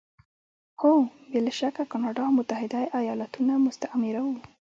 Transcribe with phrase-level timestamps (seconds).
[0.81, 0.93] هو!
[1.29, 4.35] بې له شکه کاناډا او متحده ایالتونه مستعمره وو.